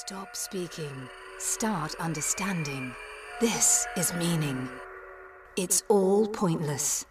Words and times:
Stop 0.00 0.36
speaking. 0.36 1.08
Start 1.38 1.94
understanding. 2.00 2.94
This 3.40 3.86
is 3.96 4.12
meaning. 4.12 4.68
It's 5.56 5.84
all 5.88 6.26
pointless. 6.26 7.06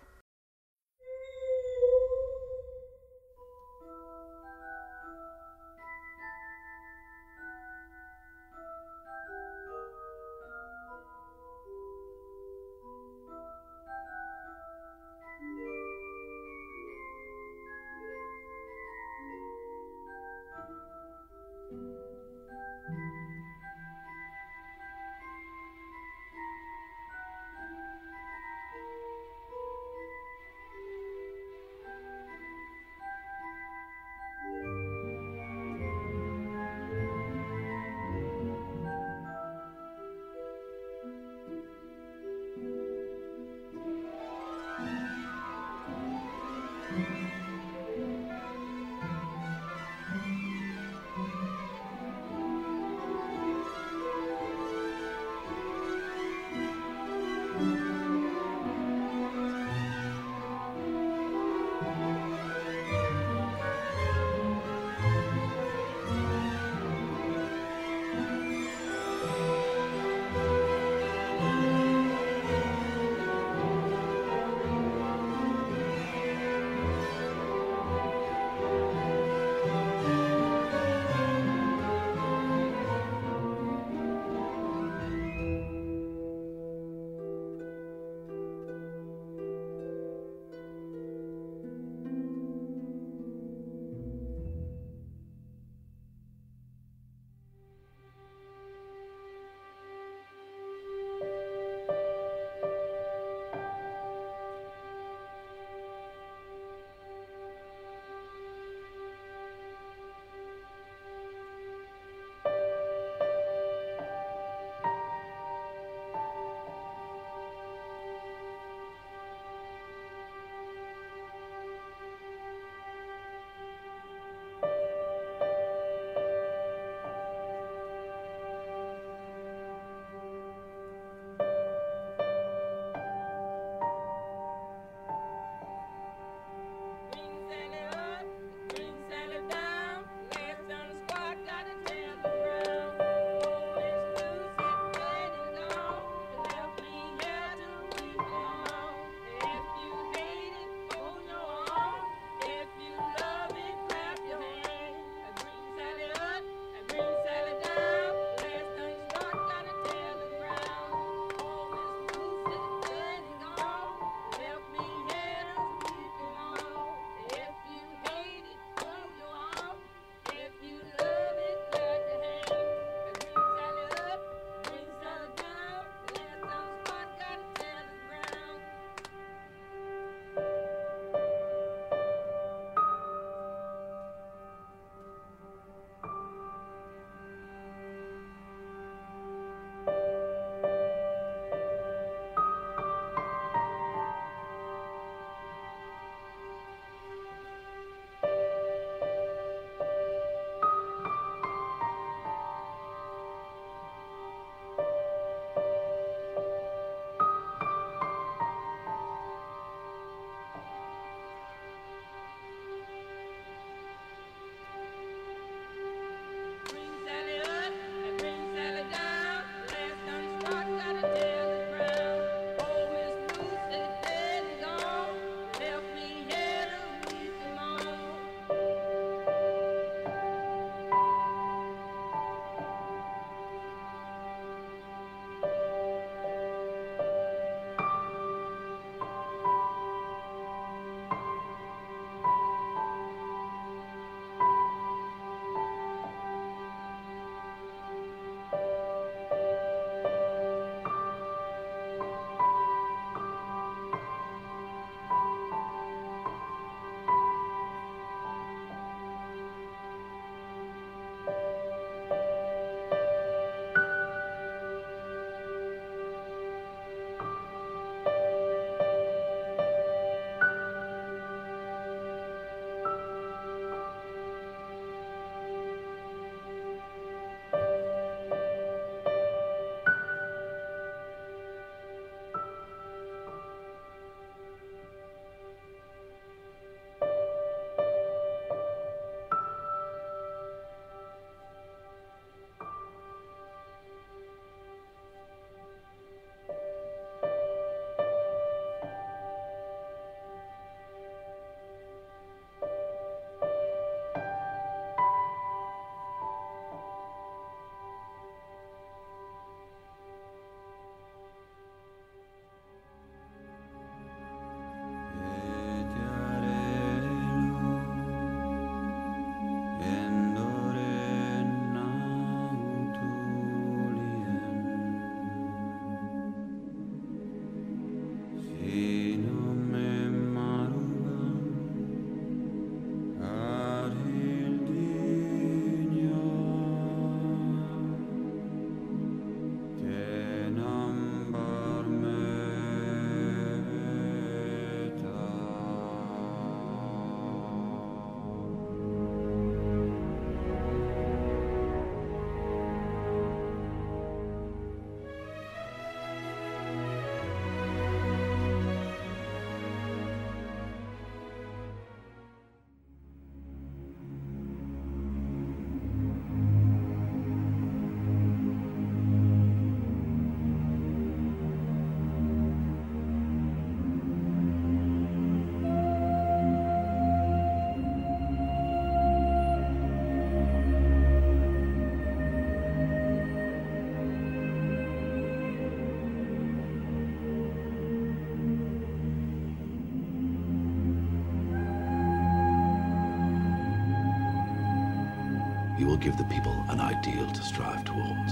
give 396.05 396.17
the 396.17 396.23
people 396.25 396.53
an 396.69 396.79
ideal 396.79 397.25
to 397.31 397.41
strive 397.41 397.83
towards. 397.83 398.31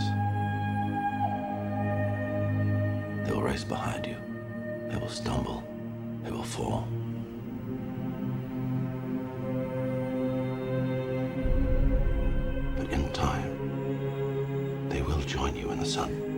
They 3.25 3.33
will 3.33 3.41
race 3.41 3.63
behind 3.63 4.05
you. 4.05 4.15
They 4.89 4.97
will 4.97 5.09
stumble. 5.09 5.63
They 6.23 6.29
will 6.29 6.43
fall. 6.43 6.87
But 12.77 12.91
in 12.91 13.11
time, 13.11 14.89
they 14.89 15.01
will 15.01 15.21
join 15.21 15.55
you 15.55 15.71
in 15.71 15.79
the 15.79 15.85
sun. 15.87 16.32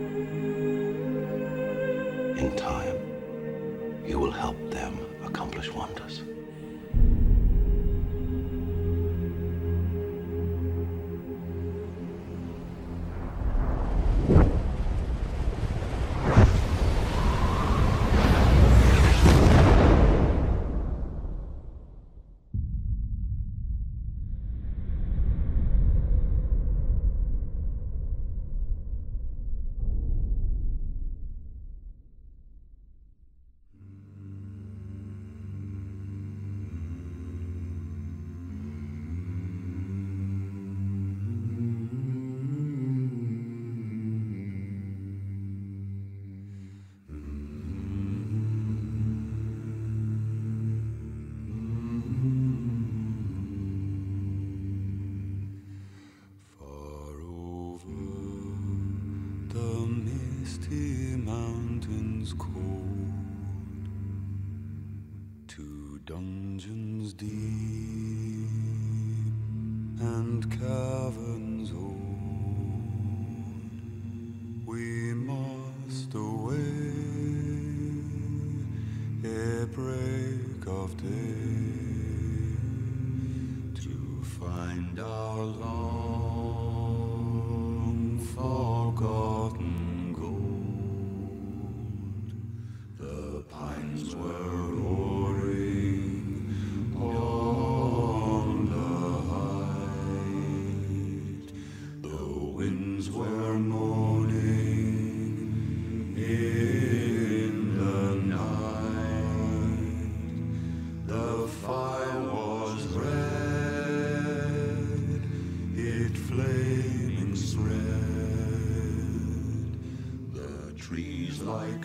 light. 121.46 121.75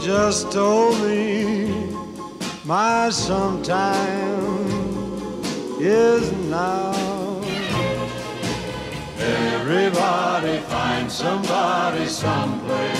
just 0.00 0.52
told 0.52 1.00
me 1.00 1.92
my 2.64 3.10
sometime 3.10 4.68
is 5.80 6.30
now. 6.48 7.40
Everybody 9.18 10.58
finds 10.58 11.14
somebody 11.14 12.06
someplace. 12.06 12.98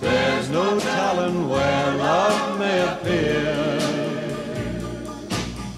There's 0.00 0.50
no 0.50 0.78
telling 0.80 1.48
where 1.48 1.94
love 1.96 2.58
may 2.58 2.80
appear. 2.92 3.80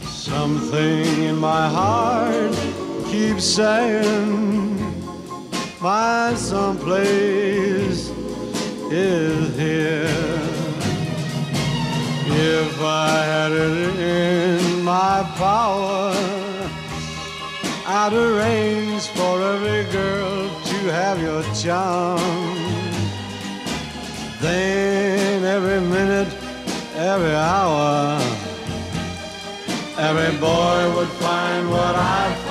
Something 0.08 1.22
in 1.22 1.36
my 1.36 1.68
heart 1.68 2.54
keeps 3.10 3.44
saying, 3.44 4.78
my 5.80 6.34
someplace 6.34 7.83
is 8.94 9.56
here. 9.58 10.06
If 12.26 12.80
I 12.80 13.24
had 13.32 13.52
it 13.52 13.98
in 13.98 14.84
my 14.84 15.22
power, 15.36 16.14
I'd 17.86 18.12
arrange 18.12 19.02
for 19.16 19.42
every 19.42 19.90
girl 19.90 20.48
to 20.70 20.78
have 20.98 21.20
your 21.20 21.42
charm. 21.54 22.20
Then 24.40 25.42
every 25.42 25.80
minute, 25.80 26.32
every 26.94 27.34
hour, 27.34 28.20
every 29.98 30.38
boy 30.38 30.96
would 30.96 31.12
find 31.26 31.68
what 31.68 31.94
I 31.96 32.43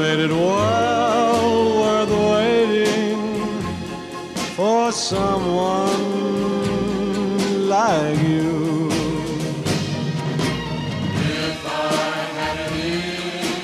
Made 0.00 0.20
it 0.20 0.30
well 0.30 1.78
worth 1.78 2.10
waiting 2.32 3.20
for 4.56 4.90
someone 4.92 6.04
like 7.68 8.18
you. 8.22 8.88
If 11.12 11.66
I 11.66 11.78
had 12.38 12.56
it 12.60 12.72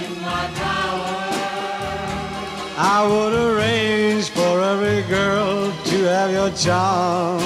in 0.04 0.20
my 0.20 0.44
power, 0.60 1.16
I 2.76 2.98
would 3.10 3.32
arrange 3.32 4.28
for 4.28 4.60
every 4.60 5.02
girl 5.08 5.72
to 5.84 5.96
have 6.04 6.30
your 6.30 6.50
charm. 6.50 7.45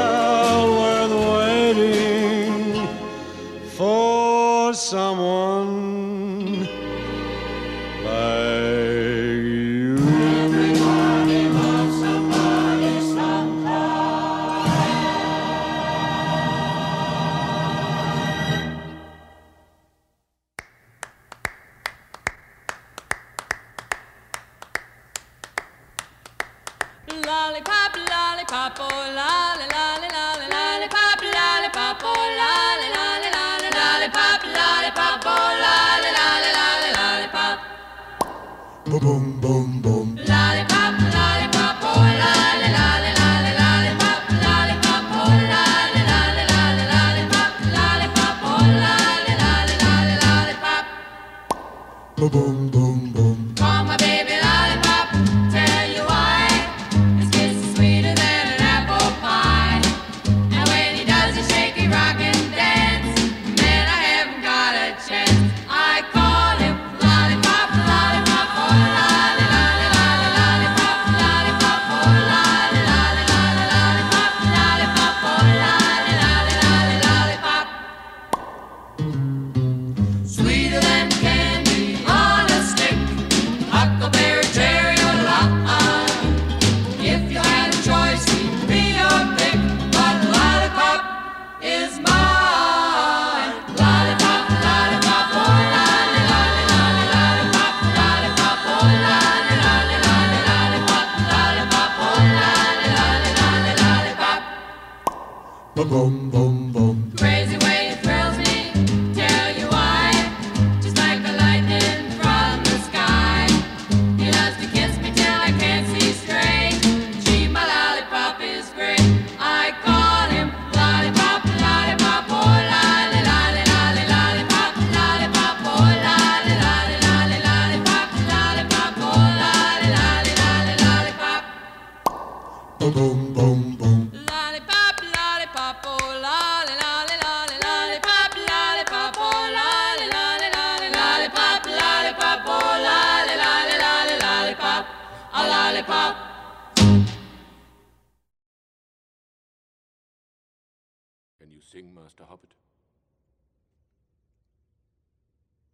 boom. 105.91 106.20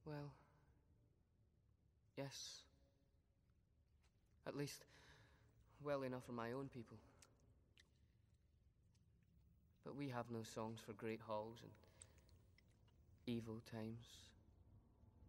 Well. 0.07 0.31
Yes. 2.17 2.61
At 4.47 4.55
least, 4.55 4.85
well 5.83 6.03
enough 6.03 6.23
for 6.25 6.31
my 6.31 6.53
own 6.53 6.69
people. 6.73 6.97
But 9.83 9.97
we 9.97 10.07
have 10.09 10.31
no 10.31 10.43
songs 10.43 10.79
for 10.85 10.93
great 10.93 11.19
halls 11.27 11.57
and 11.61 11.71
evil 13.25 13.61
times. 13.69 14.07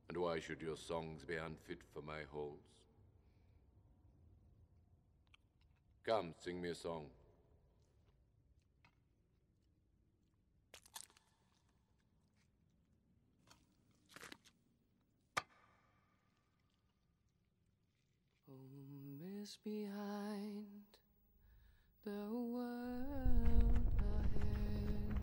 And 0.08 0.16
why 0.16 0.38
should 0.38 0.62
your 0.62 0.76
songs 0.76 1.24
be 1.24 1.34
unfit 1.34 1.78
for 1.92 2.02
my 2.02 2.20
halls? 2.32 2.62
Come, 6.06 6.34
sing 6.40 6.62
me 6.62 6.70
a 6.70 6.74
song. 6.74 7.06
Miss 19.48 19.56
behind 19.64 20.66
the 22.04 22.26
world 22.34 23.88
ahead. 24.18 25.14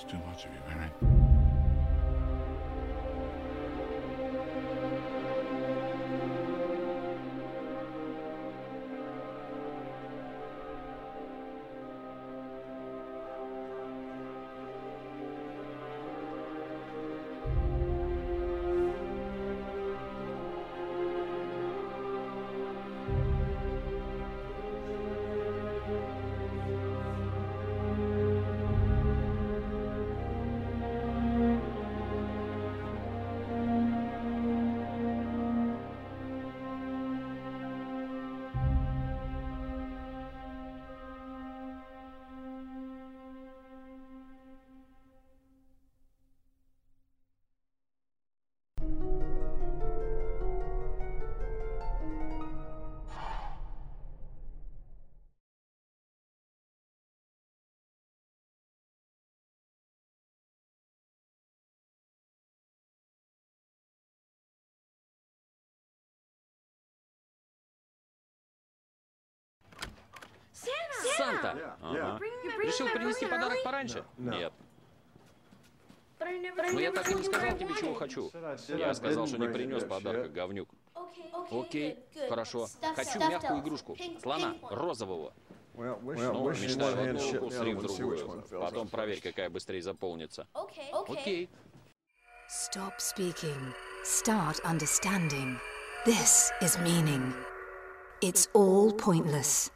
too 0.05 0.19
much 0.27 0.45
of 0.45 0.51
you, 0.53 0.61
Mary. 0.69 1.38
Санта! 71.19 71.77
Ага. 71.83 72.21
Решил 72.63 72.89
принести 72.89 73.27
подарок 73.27 73.63
пораньше? 73.65 74.05
Нет. 74.17 74.53
Но 76.21 76.81
я 76.81 76.93
так 76.93 77.11
и 77.11 77.15
не 77.15 77.23
сказал 77.23 77.57
тебе, 77.57 77.75
чего 77.79 77.95
хочу. 77.95 78.31
Я 78.69 78.95
сказал, 78.95 79.27
что 79.27 79.39
не 79.39 79.49
принес 79.49 79.85
подарка, 79.85 80.29
говнюк. 80.29 80.69
Окей, 81.51 81.99
хорошо. 82.29 82.69
Хочу 82.95 83.19
мягкую 83.19 83.61
игрушку. 83.61 83.97
Слона, 84.23 84.57
розового. 84.71 85.33
Ну, 85.75 86.51
мечтаю 86.51 86.97
в 86.97 87.01
одну 87.01 87.33
руку, 87.33 87.51
сри 87.51 87.75
в 87.75 87.83
другую. 87.83 88.45
Потом 88.51 88.89
проверь, 88.89 89.21
какая 89.21 89.49
быстрее 89.49 89.83
заполнится. 89.83 90.47
Окей. 90.93 91.49
Stop 92.49 92.95
speaking. 92.99 93.75
Start 94.05 94.59
understanding. 94.65 95.59
This 96.07 96.51
is 96.63 96.79
meaning. 96.79 97.35
It's 98.23 98.49
all 98.55 98.91
pointless. 98.91 99.71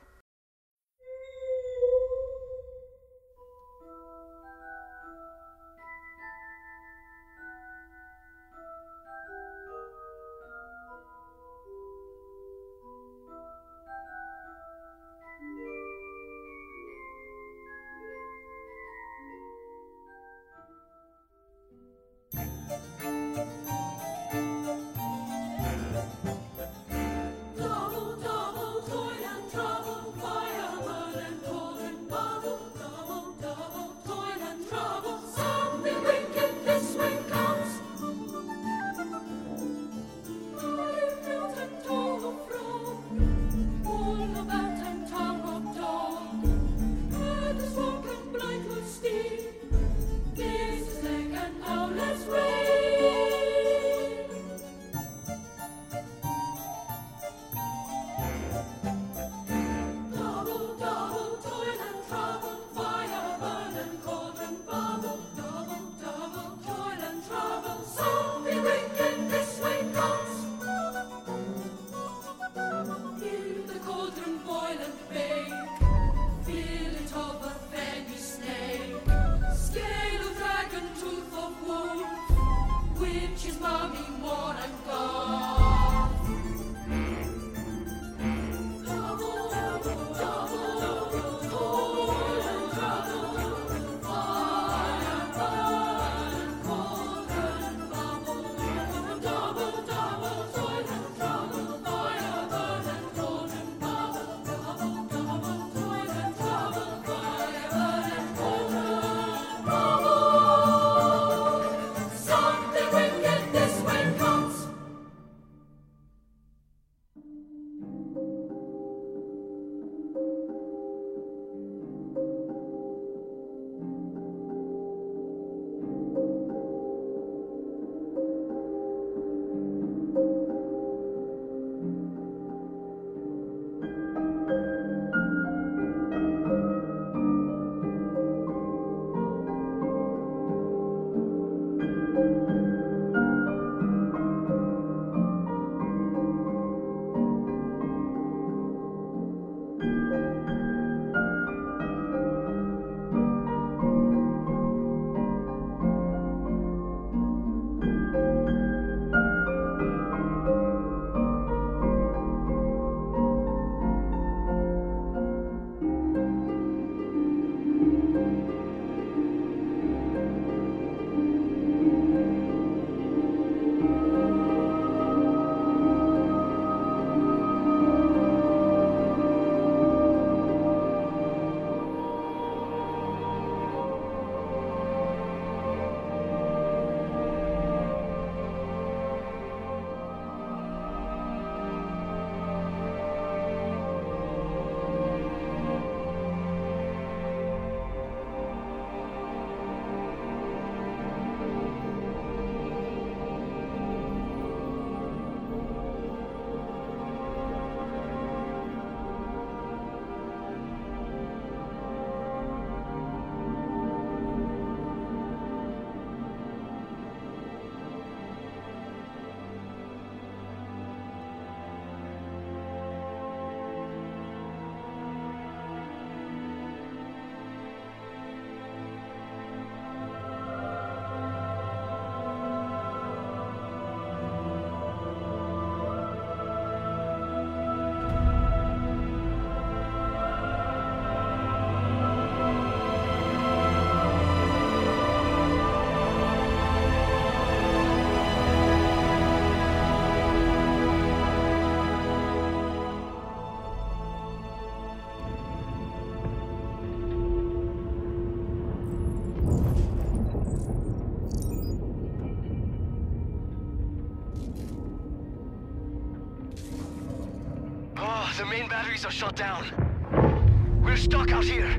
Batteries 269.02 269.04
are 269.04 269.10
shut 269.10 269.36
down. 269.36 270.80
We're 270.82 270.96
stuck 270.96 271.32
out 271.32 271.44
here. 271.44 271.70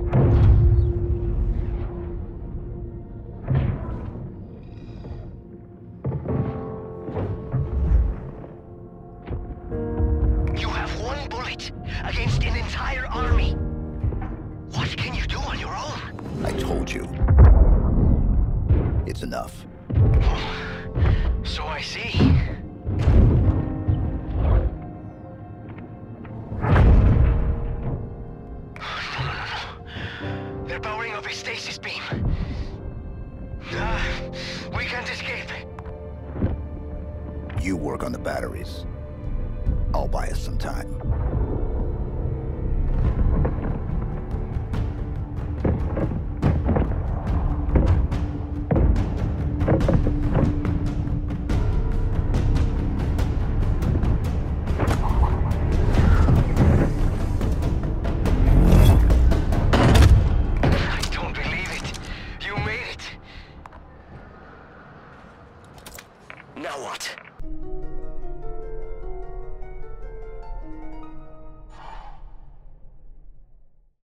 You 10.58 10.70
have 10.70 11.02
one 11.02 11.30
bullet 11.30 11.72
against 12.04 12.44
an 12.44 12.56
entire 12.56 13.08
army. 13.08 13.52
What 14.72 14.96
can 14.98 15.14
you 15.14 15.26
do 15.26 15.38
on 15.38 15.60
your 15.60 15.76
own? 15.76 16.46
I 16.46 16.52
told 16.52 16.92
you. 16.92 17.08
It's 19.06 19.24
enough. 19.24 19.66
So 21.44 21.64
I 21.66 21.82
see. 21.82 22.34
Work 37.94 38.04
on 38.04 38.12
the 38.12 38.18
batteries. 38.18 38.88
I'll 39.94 40.08
buy 40.08 40.28
us 40.30 40.40
some 40.40 40.58
time. 40.58 41.43